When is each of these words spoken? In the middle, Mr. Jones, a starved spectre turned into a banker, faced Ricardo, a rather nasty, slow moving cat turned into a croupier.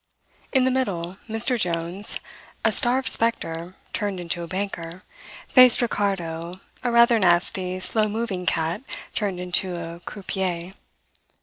In 0.51 0.63
the 0.63 0.71
middle, 0.71 1.17
Mr. 1.29 1.59
Jones, 1.59 2.19
a 2.65 2.71
starved 2.71 3.07
spectre 3.07 3.75
turned 3.93 4.19
into 4.19 4.41
a 4.41 4.47
banker, 4.47 5.03
faced 5.47 5.79
Ricardo, 5.79 6.59
a 6.81 6.89
rather 6.91 7.19
nasty, 7.19 7.79
slow 7.79 8.09
moving 8.09 8.47
cat 8.47 8.81
turned 9.13 9.39
into 9.39 9.73
a 9.75 9.99
croupier. 9.99 10.73